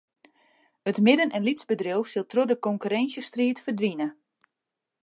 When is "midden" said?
1.07-1.33